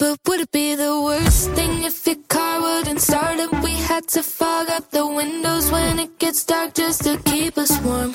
[0.00, 3.52] But would it be the worst thing if your car wouldn't start up?
[3.62, 7.78] We had to fog up the windows when it gets dark just to keep us
[7.82, 8.14] warm.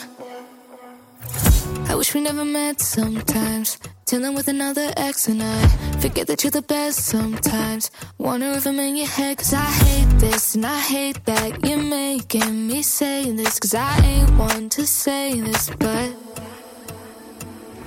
[1.88, 3.78] I wish we never met sometimes.
[4.08, 5.68] Dealing with another ex and I
[6.00, 7.92] forget that you're the best sometimes.
[8.17, 11.63] Wonder if I'm in your head, cause I hate this and I hate that.
[11.67, 16.09] You're making me say this, cause I ain't one to say this, but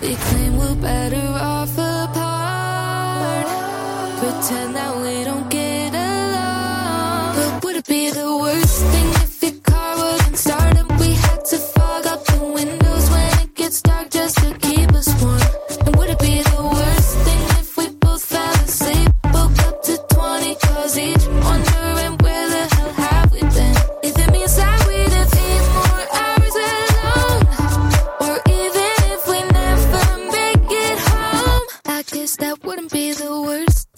[0.00, 1.97] we claim we're better off.
[4.28, 7.34] Pretend that we don't get along.
[7.34, 11.46] But would it be the worst thing if your car wouldn't start and we had
[11.46, 15.47] to fog up the windows when it gets dark just to keep us warm?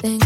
[0.00, 0.20] Thing.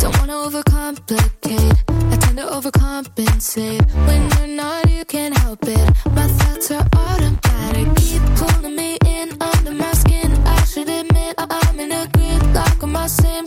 [0.00, 1.76] Don't wanna overcomplicate.
[2.12, 3.82] I tend to overcompensate.
[4.06, 5.86] When you're not, you can't help it.
[6.18, 7.86] My thoughts are automatic.
[7.96, 10.30] Keep pulling me in under my skin.
[10.46, 13.46] I should admit I'm in a gridlock on my same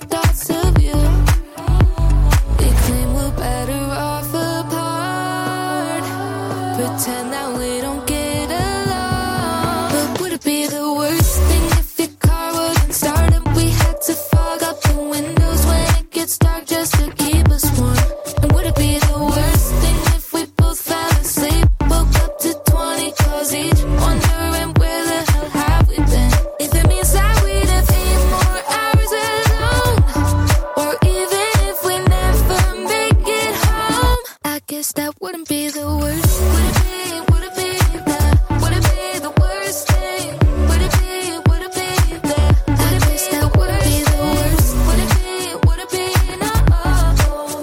[35.19, 36.41] wouldn't be the worst.
[36.41, 36.97] Would it be?
[37.31, 37.71] Would it be
[38.09, 38.19] the?
[38.61, 40.29] Would it be the worst thing?
[40.67, 41.13] Would it be?
[41.47, 41.89] Would it be
[42.29, 42.39] the?
[42.67, 44.69] I guess that would be the worst.
[44.88, 45.29] Would it be?
[45.67, 46.05] Would it be
[46.41, 46.51] no?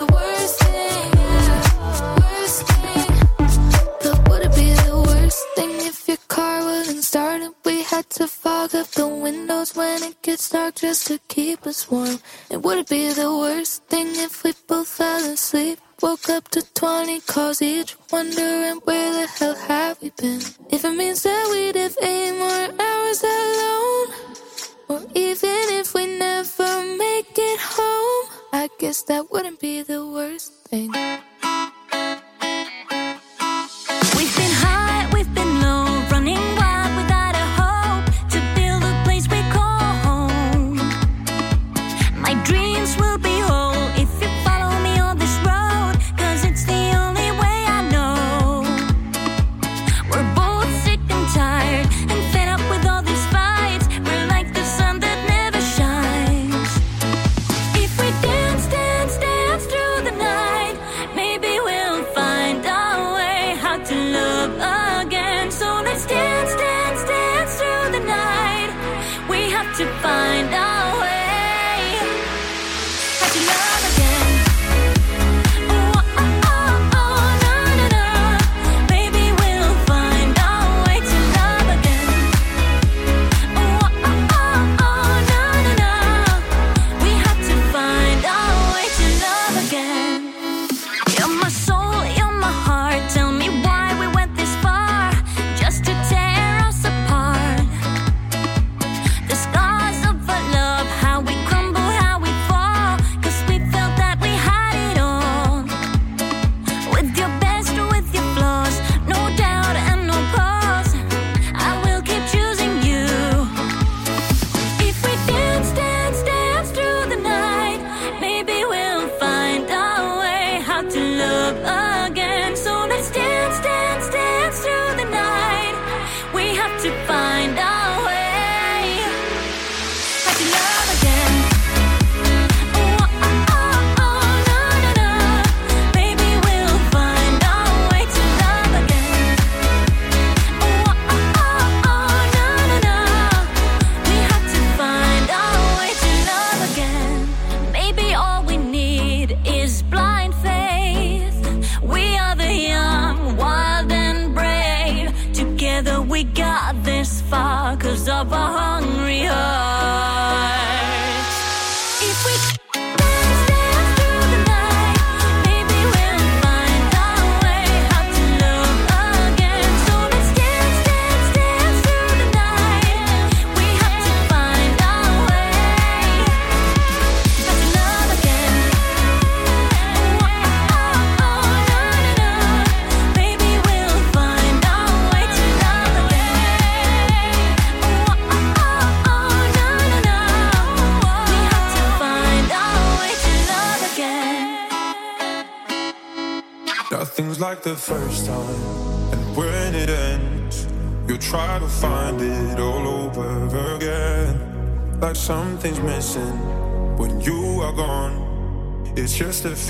[0.00, 1.60] The worst thing, yeah,
[2.22, 3.12] worst thing.
[4.02, 7.52] But would it be the worst thing if your car wasn't started?
[7.64, 11.90] We had to fog up the windows when it gets dark just to keep us
[11.90, 12.18] warm.
[12.50, 15.78] And would it be the worst thing if we both fell asleep?
[16.04, 20.42] Woke up to 20 calls each, wondering where the hell have we been?
[20.68, 24.08] If it means that we'd have eight more hours alone,
[24.90, 30.52] or even if we never make it home, I guess that wouldn't be the worst
[30.68, 30.92] thing.
[34.14, 34.54] We've been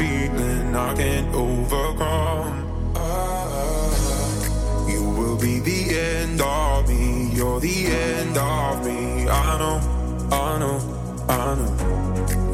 [0.05, 2.53] feeling I can't overcome.
[2.97, 7.31] Ah, you will be the end of me.
[7.37, 9.29] You're the end of me.
[9.29, 9.77] I know,
[10.31, 10.79] I know,
[11.29, 11.73] I know.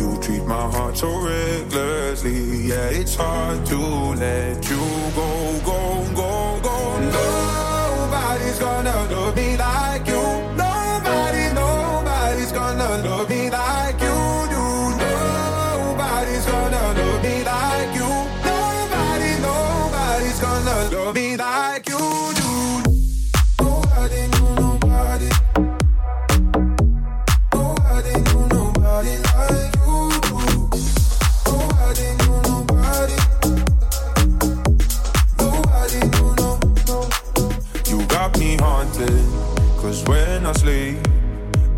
[0.01, 2.41] You treat my heart so recklessly.
[2.71, 3.81] Yeah, it's hard to
[4.25, 4.85] let you
[5.19, 5.31] go,
[5.71, 5.81] go,
[6.21, 6.33] go,
[6.69, 6.77] go.
[7.19, 10.10] Nobody's gonna love me like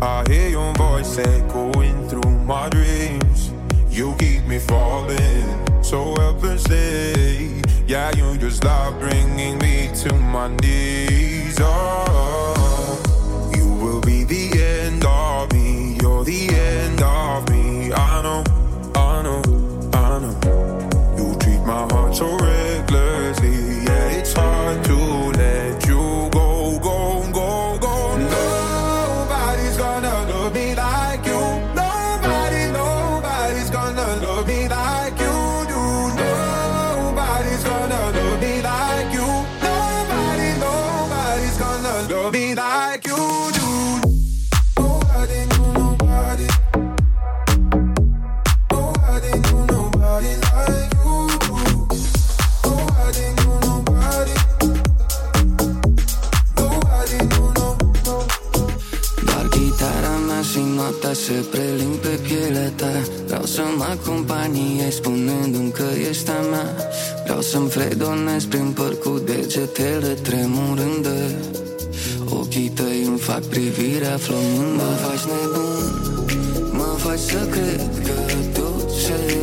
[0.03, 3.53] I hear your voice echoing through my dreams.
[3.89, 7.61] You keep me falling so helplessly.
[7.87, 11.57] Yeah, you just love bringing me to my knees.
[11.61, 13.01] Oh,
[13.55, 15.97] you will be the end of me.
[16.01, 17.93] You're the end of me.
[17.93, 18.43] I know,
[18.95, 19.41] I know,
[19.93, 20.35] I know.
[21.17, 23.85] You treat my heart so recklessly.
[23.85, 25.42] Yeah, it's hard to let
[61.13, 62.93] noaptea se preling pe pielea ta.
[63.25, 66.75] Vreau să-mi acompanie spunându-mi că ești a mea.
[67.23, 71.15] Vreau să-mi fredonez prin păr cu degetele tremurândă
[72.29, 74.83] Ochii tăi îmi fac privirea flămândă.
[74.83, 75.85] Mă faci nebun,
[76.71, 79.42] mă faci să cred că tot ce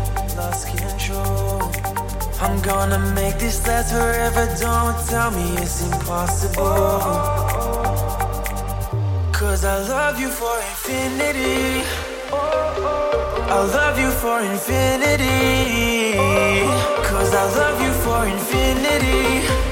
[2.41, 4.45] I'm gonna make this last forever.
[4.59, 6.99] Don't tell me it's impossible.
[9.31, 11.83] Cause I love you for infinity.
[12.33, 16.17] I love you for infinity.
[17.09, 19.70] Cause I love you for infinity.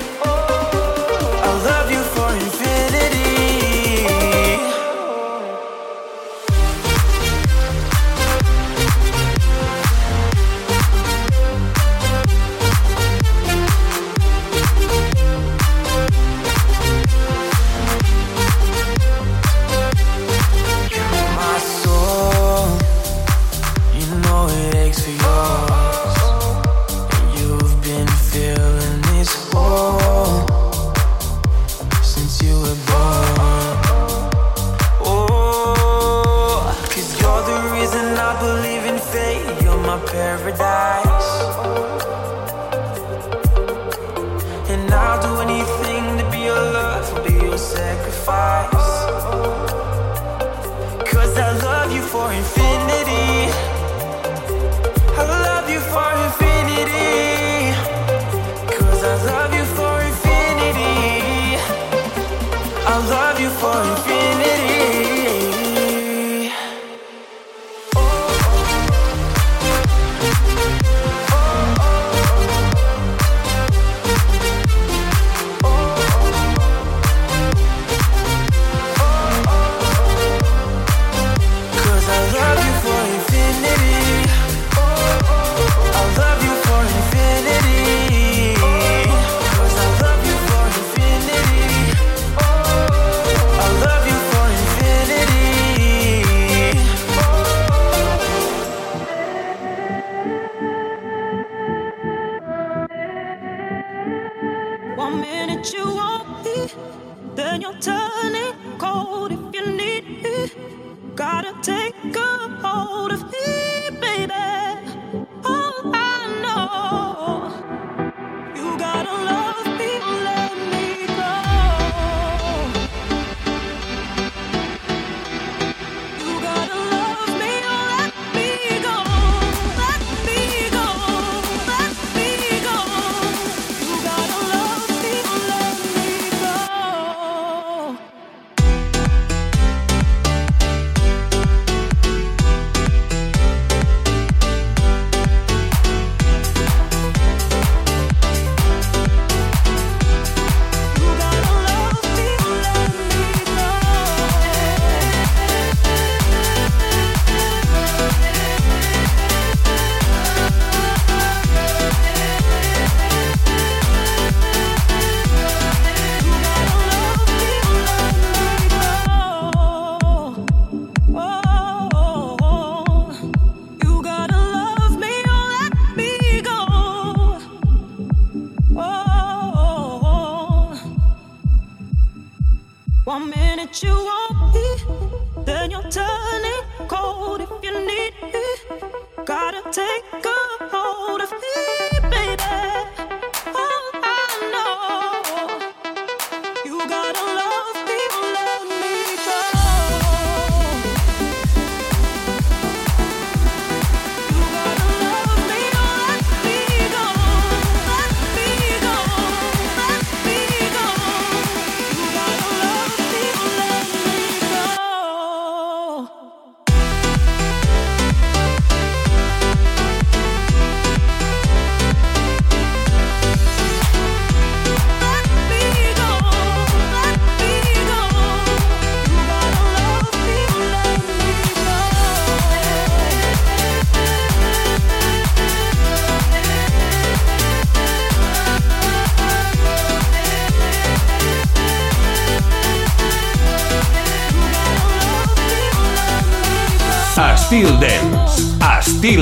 [40.40, 40.79] every day.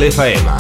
[0.08, 0.57] de Faema.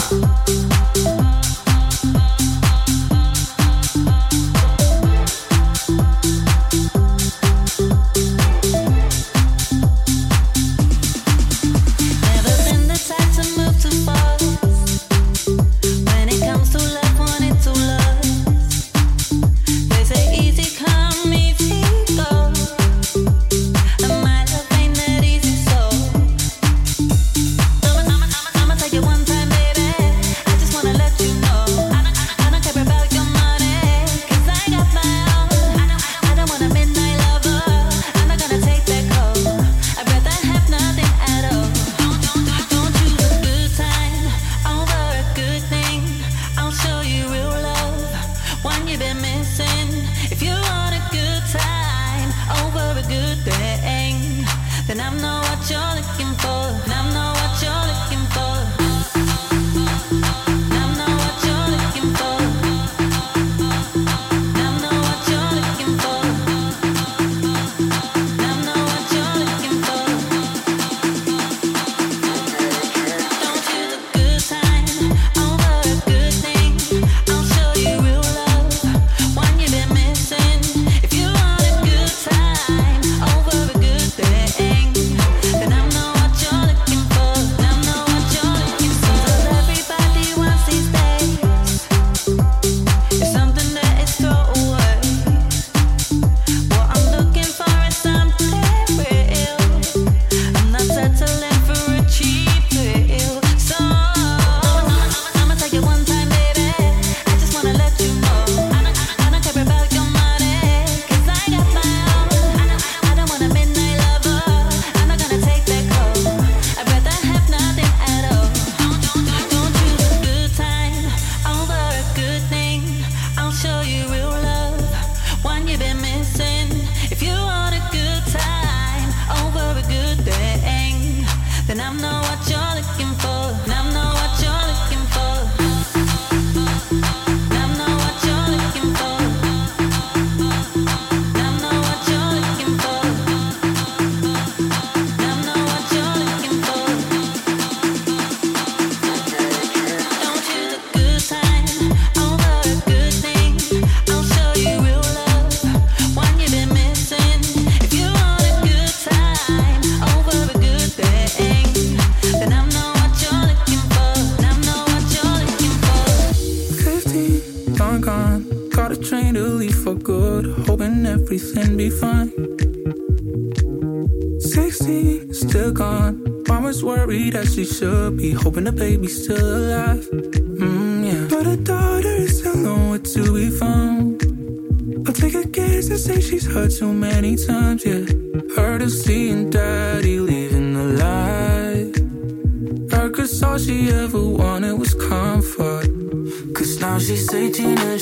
[197.38, 197.97] Now she's 18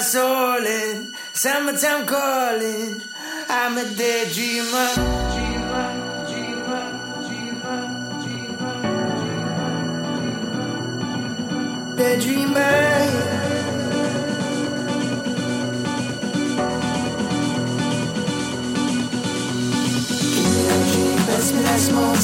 [0.00, 1.12] my soul in.
[1.34, 3.02] Summertime calling.
[3.50, 4.94] I'm a daydreamer.
[5.34, 5.90] Dreamer,
[6.30, 6.86] dreamer,
[7.26, 7.60] dreamer,
[11.96, 13.40] daydreamer.
[21.26, 22.16] Без меня смог,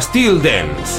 [0.00, 0.97] Styl Dance.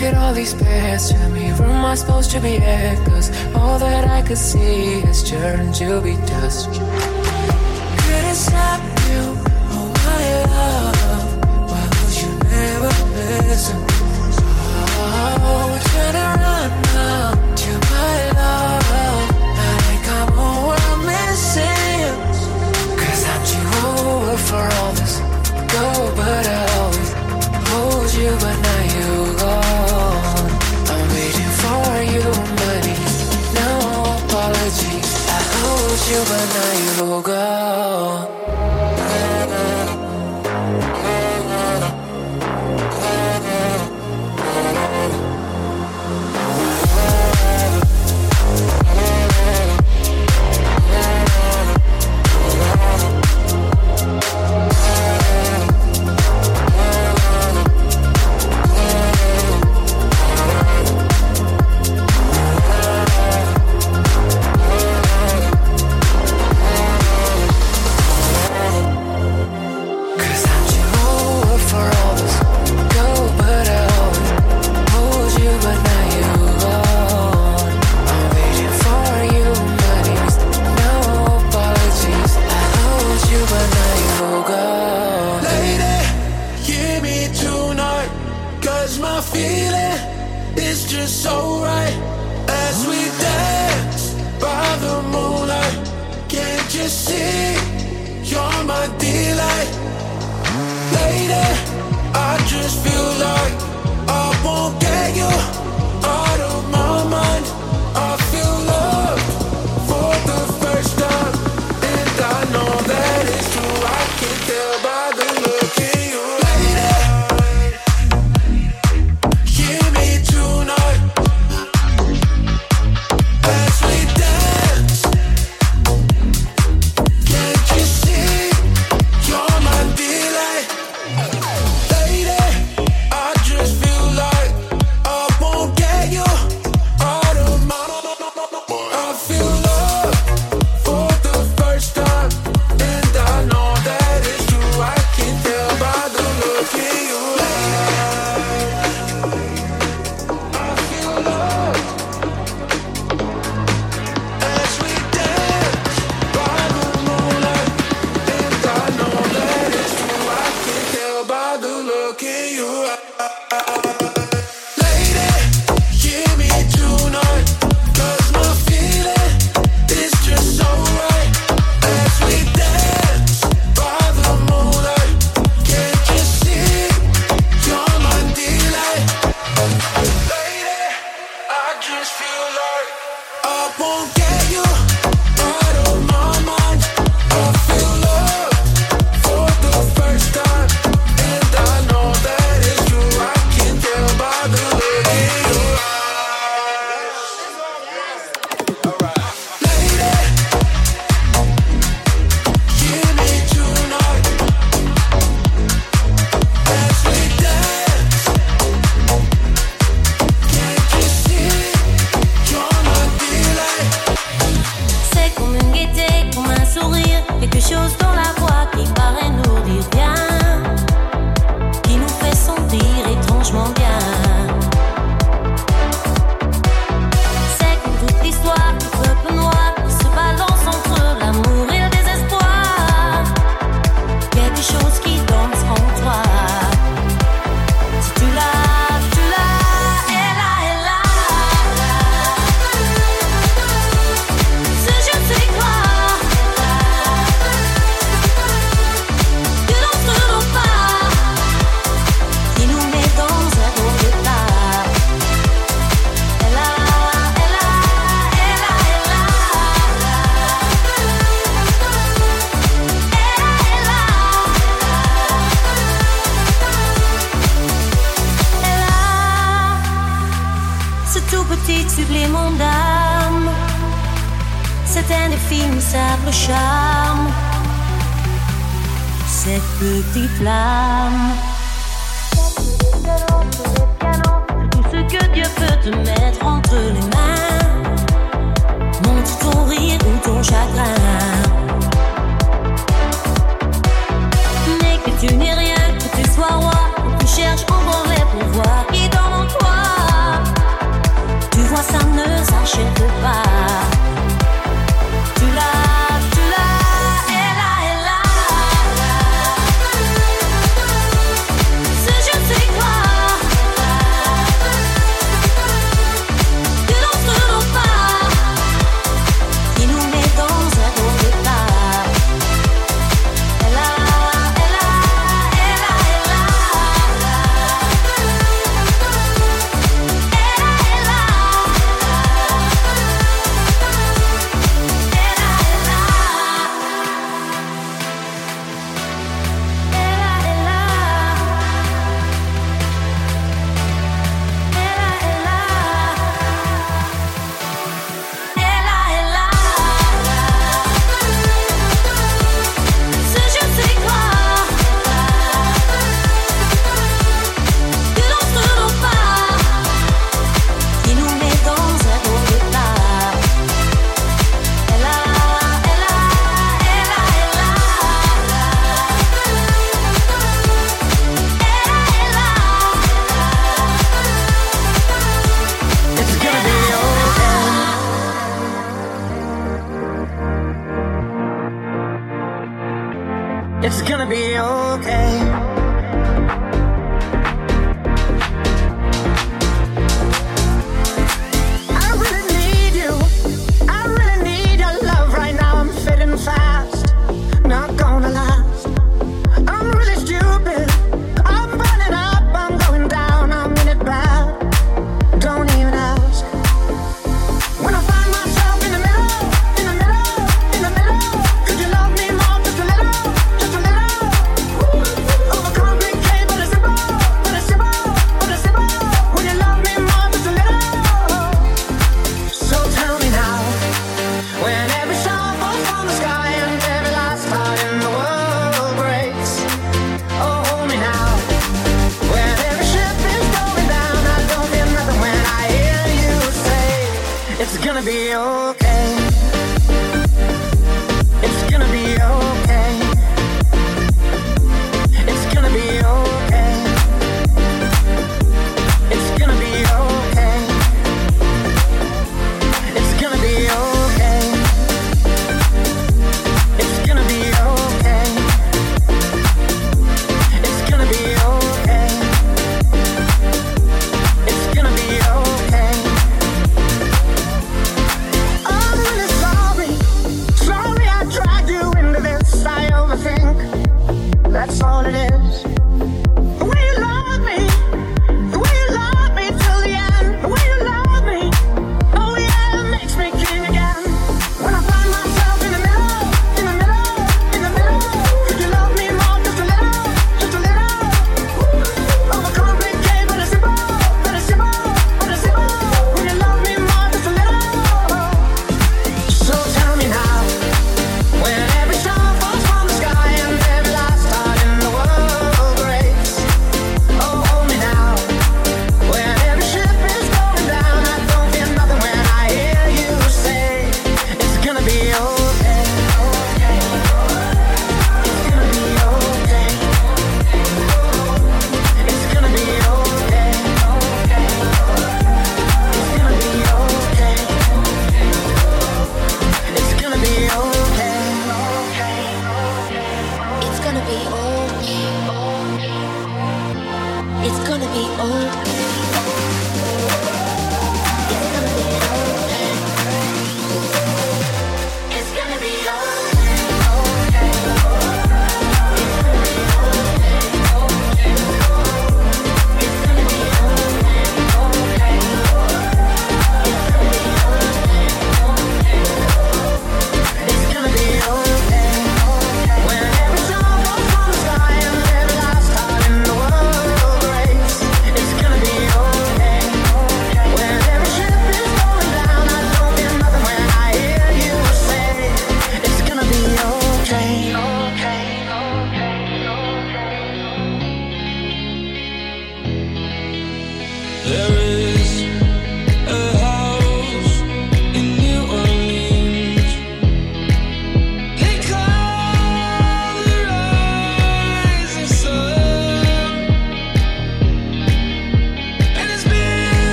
[0.00, 1.52] Look at all these past to me.
[1.52, 2.96] Room I supposed to be at?
[3.06, 6.70] Cause all that I could see is turned to be dust.
[6.72, 9.36] Couldn't stop you.
[9.76, 11.70] Oh, my love.
[11.70, 12.92] Why would you never
[13.44, 13.76] listen?
[15.02, 16.49] Oh, turn around.
[36.12, 36.42] 呼ばな
[36.74, 37.89] い方が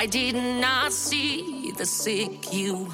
[0.00, 2.88] Why didn't I see the sick you?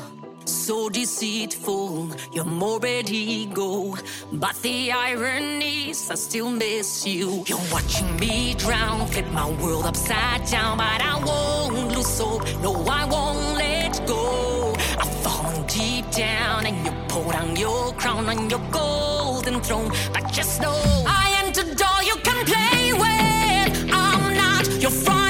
[0.45, 3.95] So deceitful, your morbid ego.
[4.33, 7.45] But the irony is, I still miss you.
[7.47, 10.79] You're watching me drown, flip my world upside down.
[10.79, 14.75] But I won't lose hope, no, I won't let go.
[14.99, 19.93] I've fallen deep down, and you pull down your crown on your golden throne.
[20.13, 20.77] But just know
[21.07, 23.95] I am the doll you can play with.
[23.95, 25.26] I'm not your friend.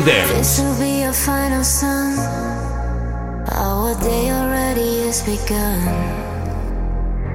[0.00, 0.28] then.
[0.28, 2.18] This will be your final song.
[3.50, 5.82] Our day already has begun.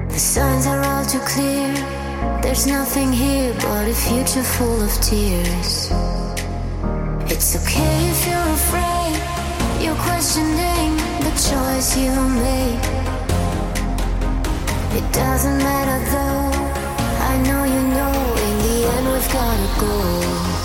[0.08, 1.72] The signs are all too clear.
[2.42, 5.90] There's nothing here but a future full of tears.
[7.32, 9.16] It's okay if you're afraid.
[9.82, 10.90] You're questioning
[11.26, 12.12] the choice you
[12.46, 12.82] made.
[14.98, 16.50] It doesn't matter though.
[17.30, 18.14] I know you know.
[18.46, 20.59] In the end, we've gotta go.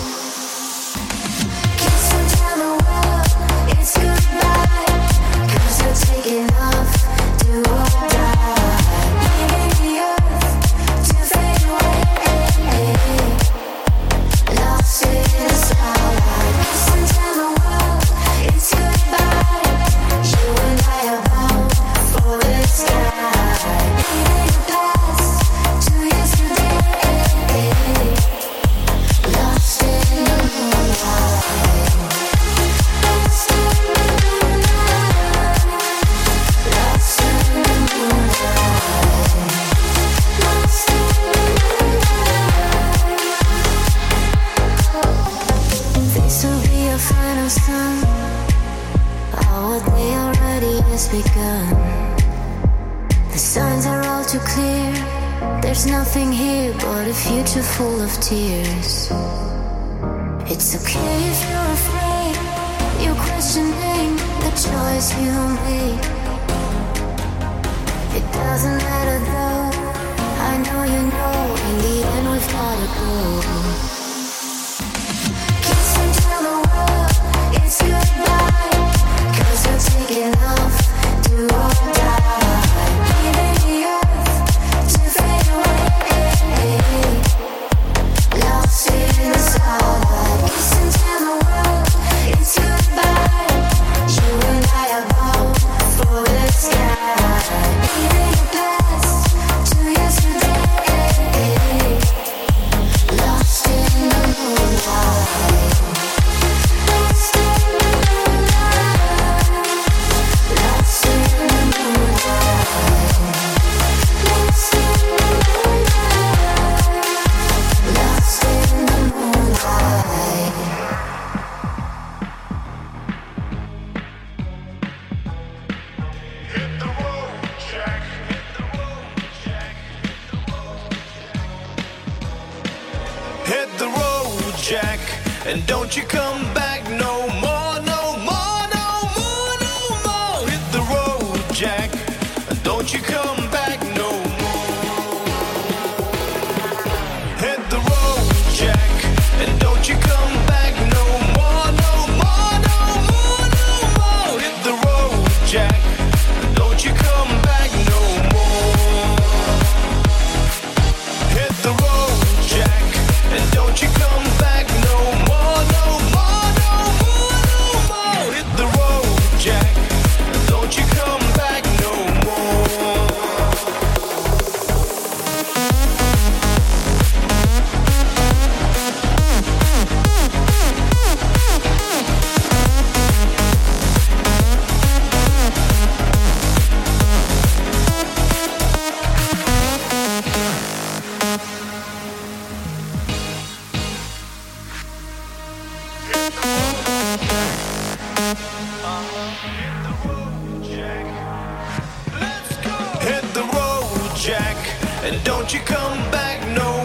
[205.06, 206.85] And don't you come back no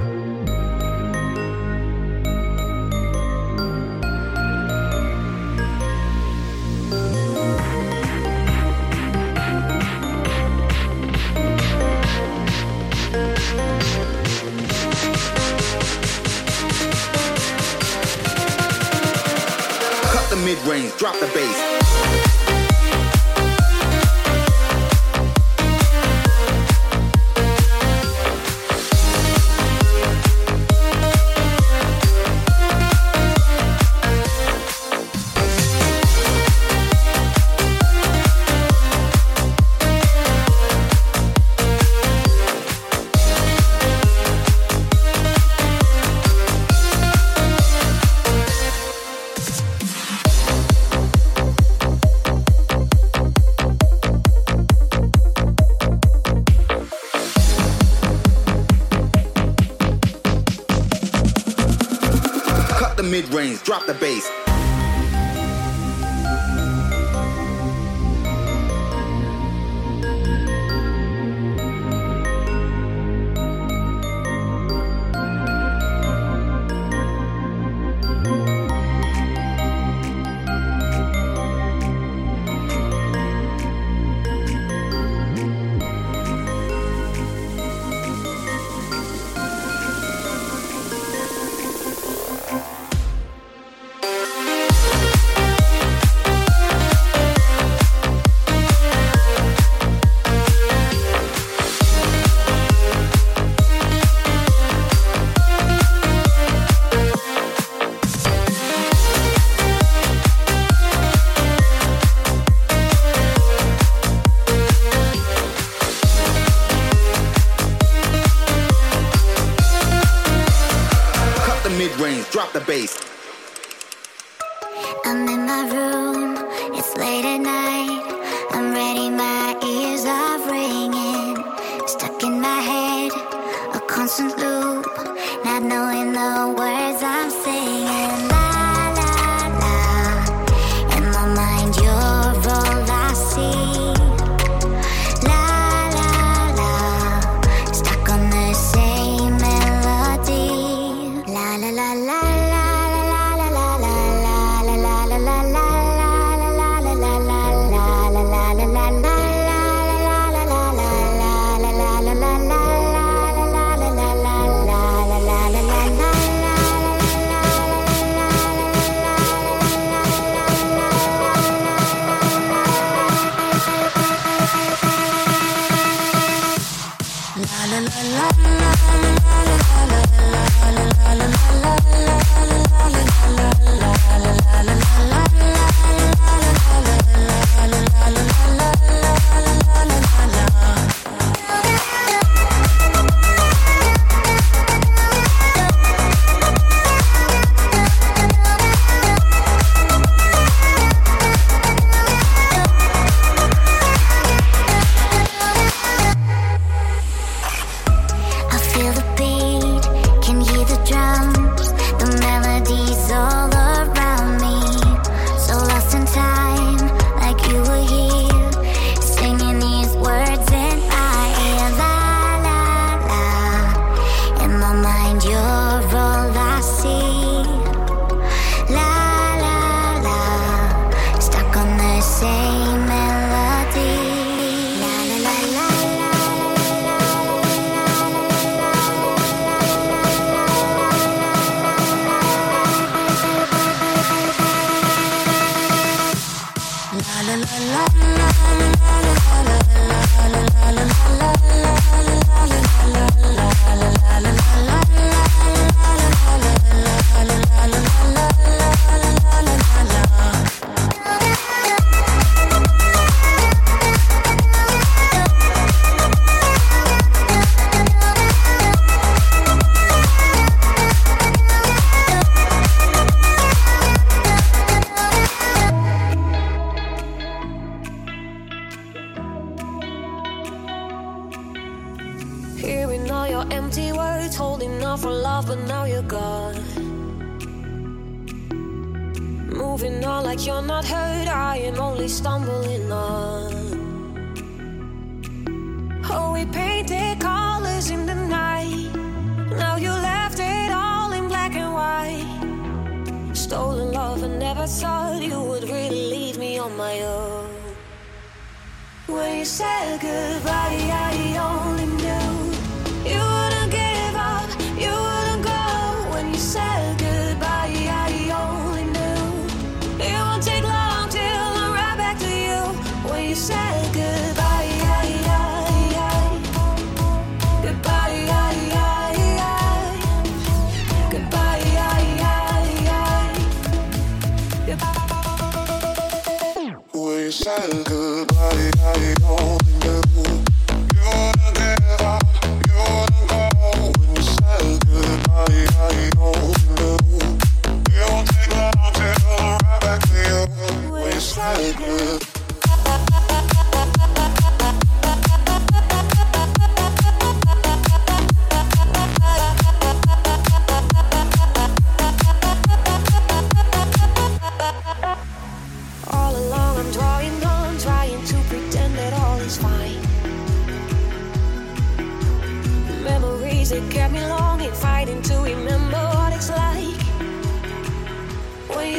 [63.81, 64.40] drop the bass.